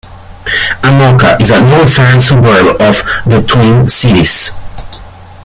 Anoka 0.81 1.39
is 1.39 1.51
a 1.51 1.61
northern 1.61 2.19
suburb 2.19 2.81
of 2.81 3.03
the 3.27 3.43
Twin 3.47 3.87
Cities. 3.87 4.53